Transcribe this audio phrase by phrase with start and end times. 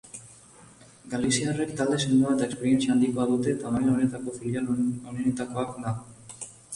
[1.09, 4.71] Galiziarrek talde sendoa eta esperientzia handikoa dute eta maila honetako filial
[5.13, 5.93] onenetakoa da.